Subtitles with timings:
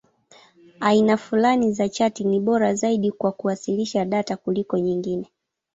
[0.79, 5.31] Aina fulani za chati ni bora zaidi kwa kuwasilisha data kuliko nyingine.